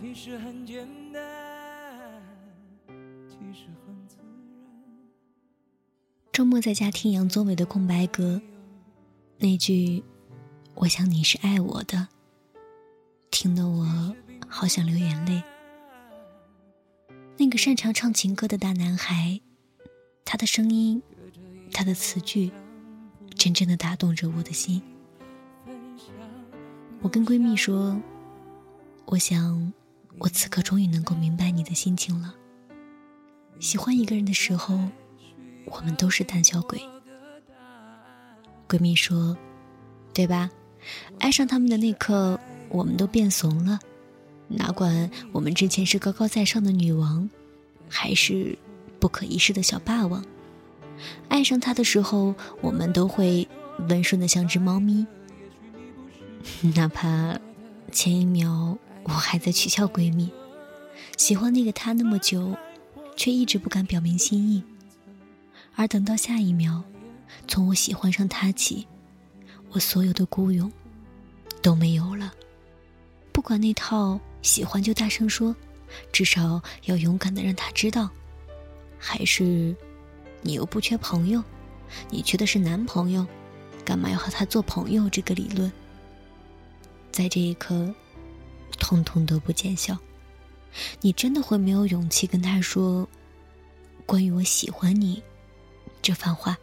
[0.00, 1.20] 其实很简单，
[3.28, 4.26] 其实很自然。
[6.30, 8.40] 周末在家听杨宗纬的空白格，
[9.38, 10.04] 那句
[10.76, 12.06] “我想你是爱我的”，
[13.32, 14.14] 听得我
[14.46, 15.42] 好想流眼泪。
[17.36, 19.40] 那个擅长唱情歌的大男孩，
[20.24, 21.02] 他的声音，
[21.72, 22.52] 他的词句，
[23.34, 24.80] 真正的打动着我的心。
[27.00, 28.00] 我跟闺蜜说，
[29.06, 29.72] 我想。
[30.18, 32.34] 我此刻终于能够明白你的心情了。
[33.60, 34.78] 喜欢一个人的时候，
[35.66, 36.80] 我们都是胆小鬼。
[38.68, 39.36] 闺蜜说
[40.12, 40.50] ：“对吧？
[41.18, 42.38] 爱上他们的那刻，
[42.68, 43.78] 我们都变怂了。
[44.48, 47.28] 哪管我们之前是高高在上的女王，
[47.88, 48.58] 还是
[48.98, 50.24] 不可一世的小霸王，
[51.28, 53.46] 爱上他的时候，我们都会
[53.88, 55.06] 温顺的像只猫咪。
[56.74, 57.38] 哪怕
[57.92, 60.30] 前一秒……”我还在取笑闺蜜，
[61.16, 62.56] 喜欢那个他那么久，
[63.16, 64.62] 却一直不敢表明心意。
[65.74, 66.82] 而等到下一秒，
[67.46, 68.86] 从我喜欢上他起，
[69.70, 70.70] 我所有的孤勇
[71.62, 72.32] 都没有了。
[73.32, 75.54] 不管那套喜欢就大声说，
[76.12, 78.10] 至少要勇敢的让他知道，
[78.98, 79.74] 还是
[80.42, 81.42] 你又不缺朋友，
[82.10, 83.26] 你缺的是男朋友，
[83.84, 85.08] 干嘛要和他做朋友？
[85.08, 85.72] 这个理论，
[87.10, 87.94] 在这一刻。
[88.78, 89.98] 通通都不见效，
[91.00, 93.08] 你真的会没有勇气跟他说
[94.06, 95.22] 关于我喜欢你
[96.00, 96.56] 这番话。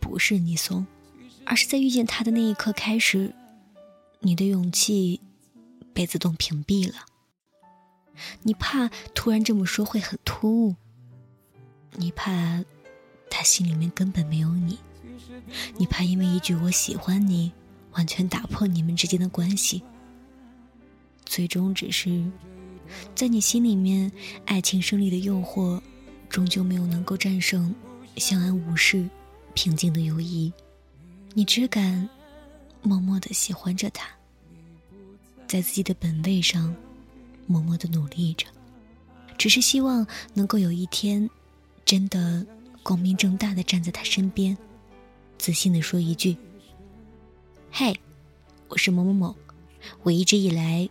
[0.00, 0.84] 不是你怂，
[1.44, 3.32] 而是在遇见他的那一刻开始，
[4.18, 5.20] 你的勇气
[5.92, 7.04] 被自动屏蔽了。
[8.42, 10.74] 你怕突然这么说会很突兀，
[11.92, 12.64] 你怕
[13.30, 14.78] 他心里面根本没有你，
[15.76, 17.52] 你怕因为一句我喜欢你，
[17.92, 19.82] 完全打破你们之间的关系。
[21.30, 22.28] 最终只是，
[23.14, 24.10] 在你心里面，
[24.46, 25.80] 爱情胜利的诱惑，
[26.28, 27.72] 终究没有能够战胜
[28.16, 29.08] 相安无事、
[29.54, 30.52] 平静的友谊。
[31.32, 32.10] 你只敢
[32.82, 34.08] 默默的喜欢着他，
[35.46, 36.74] 在自己的本位上
[37.46, 38.48] 默默的努力着，
[39.38, 40.04] 只是希望
[40.34, 41.30] 能够有一天，
[41.84, 42.44] 真的
[42.82, 44.58] 光明正大的站在他身边，
[45.38, 46.36] 自信的说一句
[47.70, 47.96] ：“嘿，
[48.66, 49.36] 我是某某某，
[50.02, 50.90] 我一直以来。”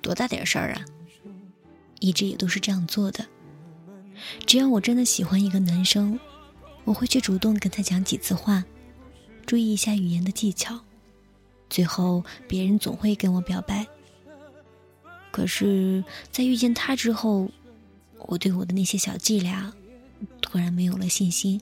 [0.00, 0.84] 多大点事儿啊！
[2.00, 3.26] 一直也都是这样做的。
[4.46, 6.18] 只要我真的喜欢一个男生，
[6.84, 8.64] 我会去主动跟他讲几次话，
[9.46, 10.78] 注意一下语言的技巧。
[11.70, 13.86] 最后，别人总会跟我表白。
[15.30, 17.50] 可是，在遇见他之后，
[18.26, 19.72] 我对我的那些小伎俩
[20.40, 21.60] 突然没有了信心。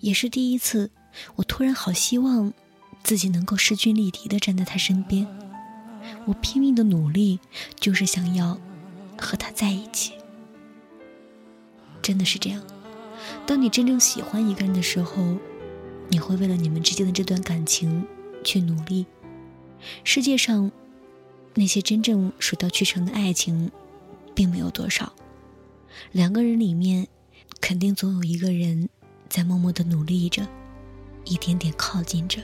[0.00, 0.90] 也是第一次，
[1.36, 2.52] 我突然好希望
[3.04, 5.26] 自己能够势均力敌的站在他身边。
[6.26, 7.38] 我拼命的努力，
[7.78, 8.58] 就是想要
[9.18, 10.12] 和他在一起。
[12.00, 12.62] 真的是这样。
[13.46, 15.36] 当你真正喜欢一个人的时候，
[16.08, 18.04] 你会为了你们之间的这段感情
[18.42, 19.06] 去努力。
[20.04, 20.70] 世界上
[21.54, 23.70] 那些真正水到渠成的爱情，
[24.34, 25.12] 并没有多少。
[26.10, 27.06] 两个人里面，
[27.60, 28.88] 肯定总有一个人
[29.28, 30.46] 在默默的努力着，
[31.24, 32.42] 一点点靠近着。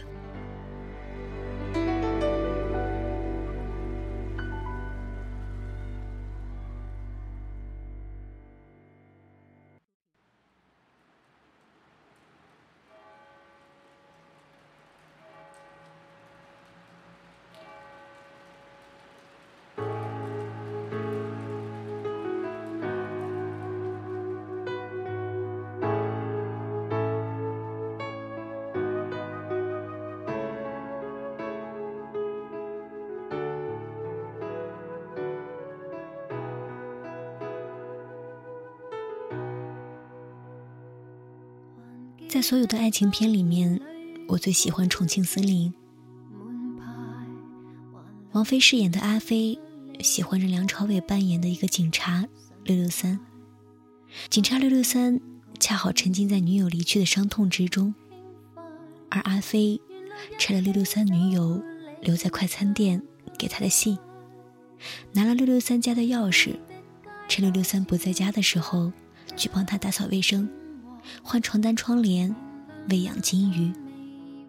[42.39, 43.81] 在所有的爱情片里面，
[44.29, 45.73] 我最喜欢《重庆森林》。
[48.31, 49.59] 王菲饰演的阿飞，
[49.99, 52.25] 喜欢着梁朝伟扮演的一个警察
[52.63, 53.19] 六六三。
[54.31, 55.21] 警察六六三
[55.59, 57.93] 恰好沉浸在女友离去的伤痛之中，
[59.09, 59.81] 而阿飞
[60.39, 61.61] 拆了六六三女友
[62.01, 63.03] 留在快餐店
[63.37, 63.99] 给他的信，
[65.11, 66.55] 拿了六六三家的钥匙，
[67.29, 68.93] 趁六六三不在家的时候，
[69.37, 70.49] 去帮他打扫卫生、
[71.23, 72.35] 换床单、窗帘、
[72.91, 73.73] 喂养金鱼，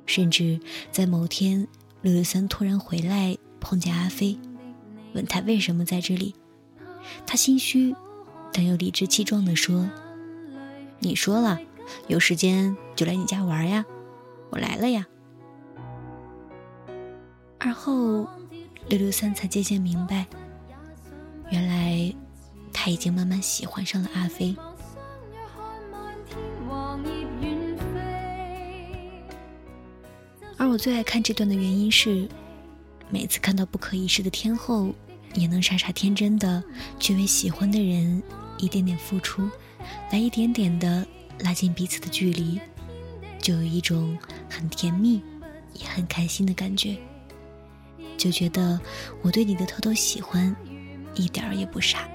[0.06, 0.60] 甚至
[0.92, 1.68] 在某天
[2.02, 4.38] 六六三突然回来碰见阿飞，
[5.14, 6.34] 问他为什么在这里，
[7.26, 7.96] 他心虚
[8.52, 9.90] 但又理直气壮地说
[11.00, 11.60] ：“你说了，
[12.08, 13.86] 有时间就来你家玩呀，
[14.50, 15.06] 我来了呀。”
[17.60, 18.28] 而后，
[18.88, 20.26] 六六三才渐渐明白，
[21.52, 22.14] 原来
[22.72, 24.56] 他已经慢慢喜欢上了阿飞。
[30.70, 32.30] 我最爱看这段的原因是，
[33.10, 34.94] 每次看到不可一世的天后，
[35.34, 36.64] 也能傻傻天真的
[37.00, 38.22] 去为喜欢的人
[38.60, 39.50] 一点点付出，
[40.12, 41.04] 来一点点的
[41.40, 42.62] 拉近彼此的距离，
[43.40, 44.16] 就有一种
[44.48, 45.20] 很甜蜜，
[45.74, 46.96] 也很开心的感觉。
[48.16, 48.80] 就觉得
[49.24, 50.56] 我对你的偷偷喜欢，
[51.16, 52.08] 一点儿也不傻。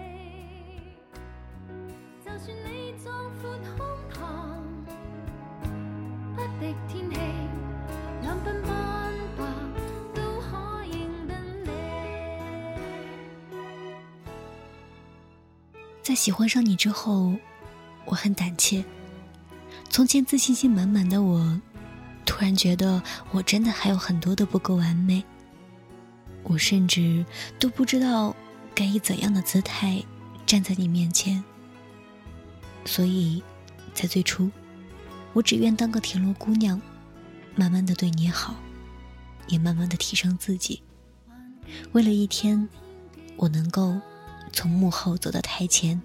[16.05, 17.35] 在喜欢上你之后，
[18.05, 18.85] 我很胆怯。
[19.89, 21.59] 从前自信心满满的我，
[22.27, 25.25] 突然觉得我真的还有很多的不够完美。
[26.43, 27.25] 我甚至
[27.59, 28.37] 都不知道
[28.75, 30.05] 该以怎样的姿态
[30.45, 31.43] 站在你面前，
[32.85, 33.43] 所以，
[33.95, 34.51] 在最初，
[35.33, 36.79] 我只愿当个田螺姑娘，
[37.57, 38.55] 慢慢的对你好，
[39.49, 40.83] 也慢慢的提升自己。
[41.93, 42.69] 为了一天，
[43.37, 43.99] 我能够
[44.55, 46.01] 从幕后走到台前，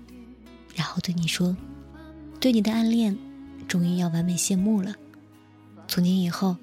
[0.76, 1.56] 然后对你说，
[2.40, 3.16] 对你的暗恋
[3.68, 4.96] 终于要完美谢幕了。
[5.88, 6.58] 从今以后，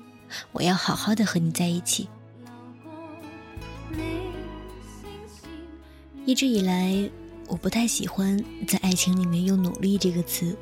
[0.51, 2.09] 我要好好的和你在一起。
[6.25, 7.09] 一直以来，
[7.47, 8.37] 我不太喜欢
[8.67, 10.57] 在爱情里面用“努力”这个词，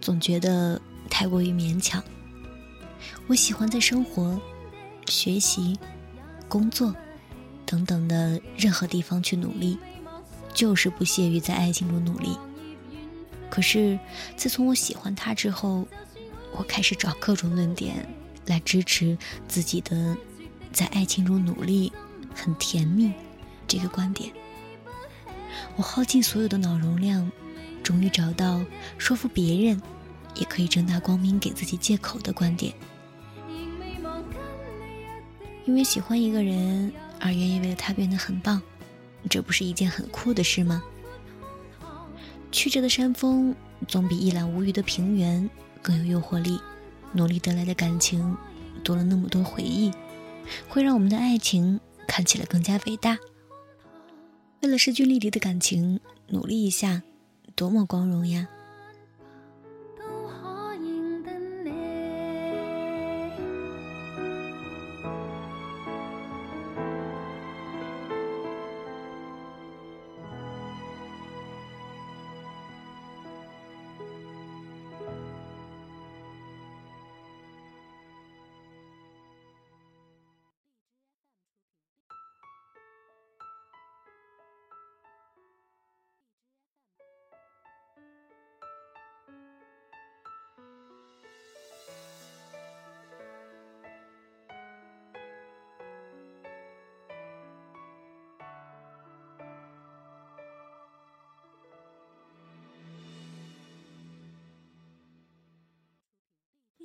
[0.00, 0.80] 总觉得
[1.10, 2.02] 太过于勉强。
[3.26, 4.40] 我喜欢在生活、
[5.06, 5.78] 学习、
[6.48, 6.96] 工作
[7.66, 9.78] 等等的任何地方去努力，
[10.54, 12.38] 就是不屑于在爱情中努力。
[13.50, 13.98] 可是
[14.36, 15.86] 自从我喜欢他之后，
[16.56, 18.08] 我开始找各种论点
[18.46, 20.16] 来支持自己的
[20.72, 21.92] 在爱情中努力
[22.34, 23.12] 很甜蜜
[23.68, 24.32] 这个观点。
[25.76, 27.30] 我耗尽所有的脑容量，
[27.82, 28.64] 终于找到
[28.98, 29.80] 说服别人，
[30.34, 32.72] 也可以正大光明给自己借口的观点。
[35.64, 38.60] 因为喜欢一个人而愿意为了他变得很棒，
[39.28, 40.82] 这不是一件很酷的事吗？
[42.52, 43.54] 曲折的山峰
[43.88, 45.48] 总比一览无余的平原
[45.82, 46.60] 更有诱惑力。
[47.16, 48.36] 努力得来的感情，
[48.82, 49.92] 多了那么多回忆，
[50.68, 51.78] 会让我们的爱情
[52.08, 53.18] 看起来更加伟大。
[54.62, 57.02] 为了势均力敌的感情努力一下，
[57.54, 58.48] 多么光荣呀！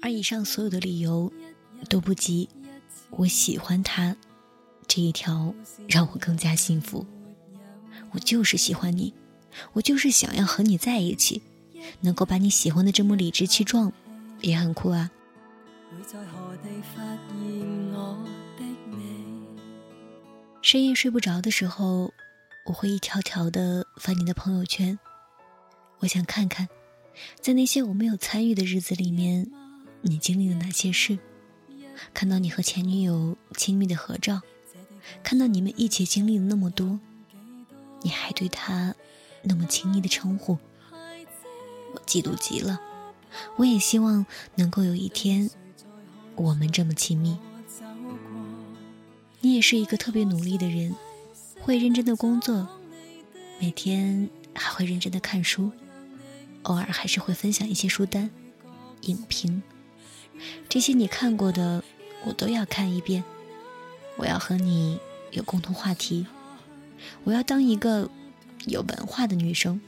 [0.09, 1.31] 而以上所有的理由，
[1.87, 2.49] 都不及
[3.11, 4.17] 我喜欢他
[4.87, 5.53] 这一条
[5.87, 7.05] 让我更加幸福。
[8.09, 9.13] 我就是喜欢你，
[9.73, 11.43] 我就是想要和你在一起，
[12.01, 13.93] 能够把你喜欢的这么理直气壮，
[14.41, 15.11] 也很酷啊。
[20.63, 22.11] 深夜睡不着的时候，
[22.65, 24.97] 我会一条条的翻你的朋友圈，
[25.99, 26.67] 我想看看，
[27.39, 29.51] 在那些我没有参与的日子里面。
[30.01, 31.19] 你经历了哪些事？
[32.13, 34.41] 看到你和前女友亲密的合照，
[35.21, 36.99] 看到你们一起经历了那么多，
[38.01, 38.95] 你还对他
[39.43, 40.57] 那么亲密的称呼，
[41.93, 42.79] 我嫉妒极了。
[43.57, 44.25] 我也希望
[44.55, 45.49] 能够有一天，
[46.35, 47.37] 我们这么亲密。
[49.41, 50.95] 你也是一个特别努力的人，
[51.59, 52.67] 会认真的工作，
[53.59, 55.71] 每天还会认真的看书，
[56.63, 58.31] 偶尔还是会分享一些书单、
[59.01, 59.61] 影评。
[60.67, 61.83] 这些你看过的，
[62.25, 63.23] 我都要看一遍。
[64.17, 64.99] 我要和你
[65.31, 66.27] 有共同话题，
[67.23, 68.09] 我要当一个
[68.65, 69.79] 有文化的女生。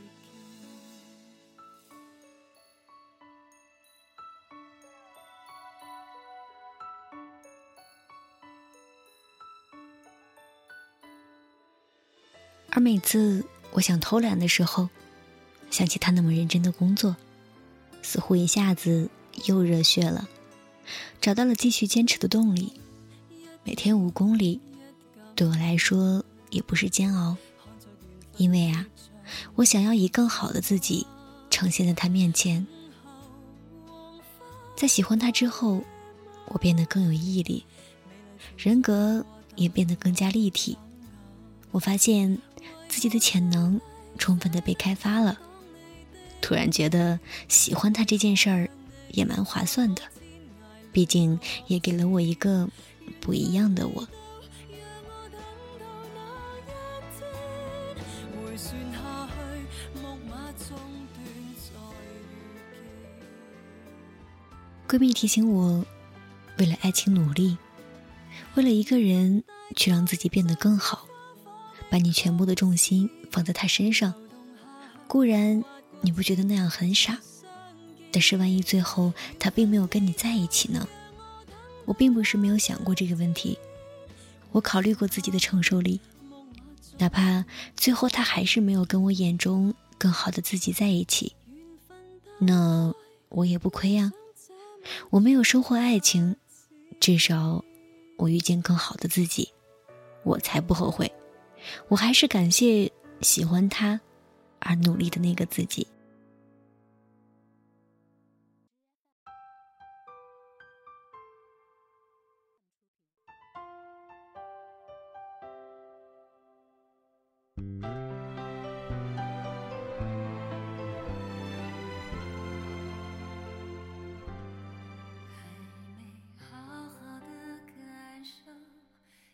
[12.74, 13.44] 而每次
[13.74, 14.88] 我想偷懒的时候，
[15.70, 17.18] 想起他那么认真的工作，
[18.02, 19.10] 似乎一下子
[19.46, 20.30] 又热血了，
[21.20, 22.74] 找到了继续坚持的动力。
[23.64, 24.60] 每天五公里，
[25.36, 27.36] 对我来说也不是煎熬，
[28.38, 28.86] 因为啊，
[29.56, 31.06] 我想要以更好的自己
[31.50, 32.66] 呈现在他面前。
[34.76, 35.84] 在喜欢他之后，
[36.48, 37.66] 我变得更有毅力，
[38.58, 40.78] 人格也变得更加立体。
[41.72, 42.38] 我发现。
[42.90, 43.80] 自己的潜能
[44.18, 45.40] 充分的被开发了，
[46.42, 48.70] 突然觉得喜欢他这件事儿
[49.12, 50.02] 也蛮划算的，
[50.92, 52.70] 毕竟也给了我一个
[53.20, 54.08] 不一样的我。
[64.88, 65.86] 闺蜜提醒我，
[66.58, 67.58] 为了爱情努力，
[68.56, 69.44] 为了一个人
[69.76, 71.08] 去让自己变得更好。
[71.90, 74.14] 把你全部的重心放在他身上，
[75.08, 75.62] 固然
[76.00, 77.20] 你不觉得那样很傻，
[78.12, 80.88] 但是万一最后他并没有跟你在一起呢？
[81.86, 83.58] 我并不是没有想过这个问题，
[84.52, 86.00] 我考虑过自己的承受力，
[86.98, 87.44] 哪怕
[87.76, 91.36] 最后他还是没有跟我眼中更好的自己在一起，
[92.38, 92.94] 那
[93.30, 94.12] 我也不亏呀。
[95.10, 96.36] 我没有收获爱情，
[97.00, 97.64] 至少
[98.18, 99.50] 我遇见更好的自己，
[100.24, 101.12] 我才不后悔。
[101.88, 102.92] 我还是感谢
[103.22, 104.00] 喜欢他
[104.60, 105.86] 而努力的那个自己。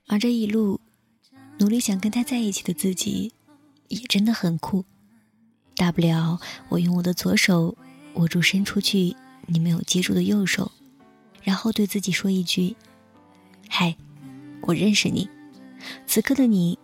[0.08, 0.80] 而这一路。
[1.60, 3.34] 努力想跟他在一起的自己，
[3.88, 4.86] 也真的很酷。
[5.76, 7.76] 大不了我用我的左手
[8.14, 9.16] 握住伸出去
[9.48, 10.72] 你没有接住的右手，
[11.42, 12.76] 然后对自己说一句
[13.68, 13.98] ：“嗨，
[14.62, 15.28] 我认识你。
[16.06, 16.78] 此刻的你，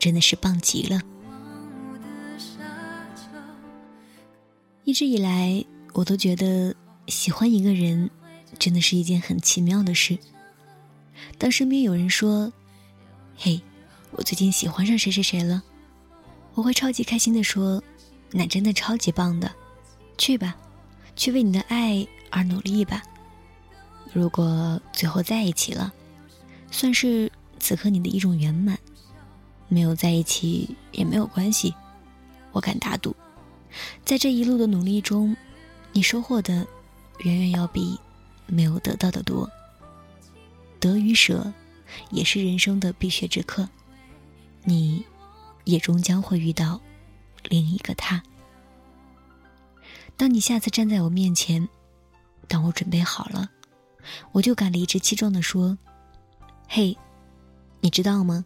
[0.00, 1.00] 真的是棒极了。”
[4.82, 6.74] 一直以来，我都觉得
[7.06, 8.10] 喜欢一个人，
[8.58, 10.18] 真的是一件很奇妙的事。
[11.38, 12.52] 当身边有人说
[13.38, 13.60] ：“嘿。”
[14.12, 15.62] 我最近喜欢上谁谁谁了，
[16.54, 17.80] 我会超级开心的说
[18.32, 19.48] ：“那真的超级棒的，
[20.18, 20.56] 去吧，
[21.14, 23.04] 去为你的爱而努力吧。”
[24.12, 25.94] 如果最后在一起了，
[26.72, 27.30] 算是
[27.60, 28.76] 此刻你的一种圆满；
[29.70, 31.72] 没有在一起也没有关系，
[32.50, 33.14] 我敢打赌，
[34.04, 35.34] 在这一路的努力中，
[35.92, 36.66] 你收获的
[37.20, 37.98] 远远要比
[38.46, 39.48] 没有得到的多。
[40.80, 41.52] 得与舍，
[42.10, 43.68] 也是人生的必学之课。
[44.64, 45.04] 你，
[45.64, 46.80] 也终将会遇到
[47.48, 48.20] 另一个他。
[50.16, 51.68] 当你下次站在我面前，
[52.48, 53.48] 当我准备好了，
[54.32, 55.78] 我就敢理直气壮的说
[56.68, 56.98] ：“嘿，
[57.80, 58.44] 你知道吗？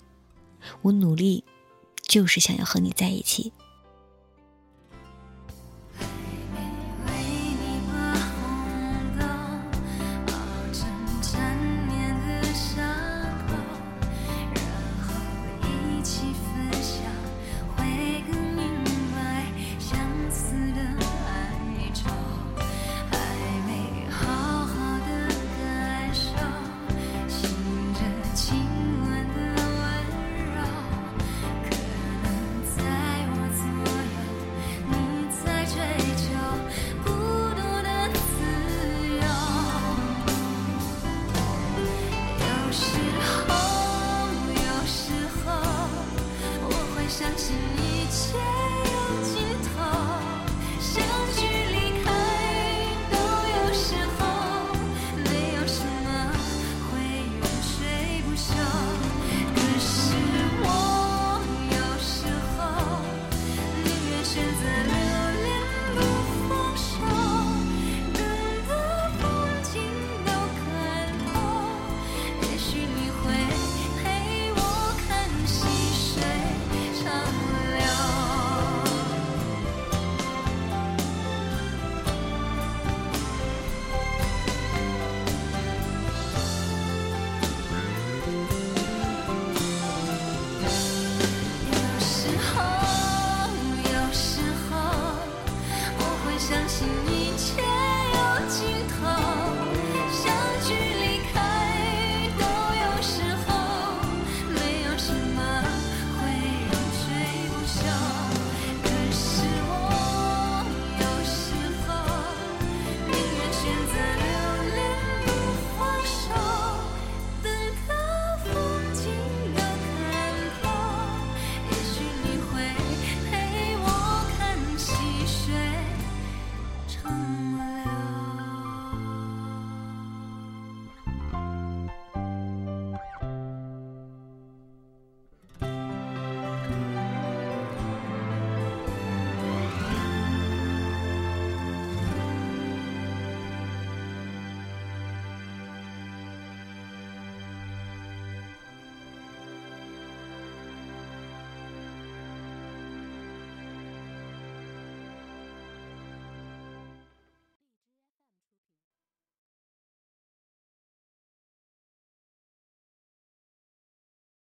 [0.82, 1.44] 我努力，
[2.02, 3.52] 就是想要和你在一起。”